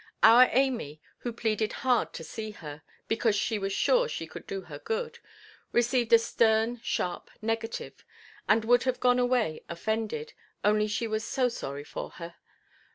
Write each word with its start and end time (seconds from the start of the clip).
Our 0.23 0.49
Amy, 0.51 0.99
who 1.19 1.31
pleaded 1.31 1.73
hard 1.85 2.11
to 2.13 2.23
see 2.23 2.49
her, 2.49 2.81
because 3.07 3.35
she 3.35 3.59
was 3.59 3.71
sure 3.71 4.07
she 4.09 4.25
could 4.25 4.47
do 4.47 4.61
her 4.61 4.79
good, 4.79 5.19
received 5.73 6.11
a 6.11 6.17
stern 6.17 6.77
sharp 6.81 7.29
negative, 7.39 8.03
and 8.49 8.65
would 8.65 8.81
have 8.85 8.99
gone 8.99 9.19
away 9.19 9.61
offended, 9.69 10.33
only 10.65 10.87
she 10.87 11.05
was 11.05 11.23
so 11.23 11.49
sorry 11.49 11.83
for 11.83 12.09
her. 12.13 12.37